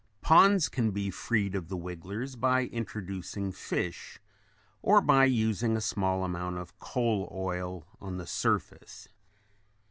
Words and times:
Ponds 0.23 0.67
can 0.67 0.89
be 0.89 1.11
freed 1.11 1.53
of 1.53 1.67
the 1.69 1.77
wigglers 1.77 2.35
by 2.35 2.63
introducing 2.65 3.51
fish 3.51 4.19
or 4.81 4.99
by 4.99 5.25
using 5.25 5.77
a 5.77 5.79
small 5.79 6.23
amount 6.23 6.57
of 6.57 6.79
coal 6.79 7.29
oil 7.31 7.87
on 8.01 8.17
the 8.17 8.25
surface. 8.25 9.09